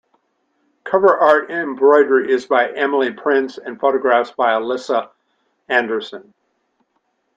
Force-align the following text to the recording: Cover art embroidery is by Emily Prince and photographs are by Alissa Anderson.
Cover 0.83 1.15
art 1.15 1.51
embroidery 1.51 2.31
is 2.31 2.47
by 2.47 2.71
Emily 2.71 3.13
Prince 3.13 3.59
and 3.59 3.79
photographs 3.79 4.31
are 4.31 4.35
by 4.35 4.49
Alissa 4.53 5.11
Anderson. 5.69 6.33